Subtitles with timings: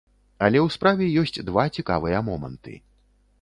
[0.45, 2.81] Але ў справе ёсць два цікавыя моманты.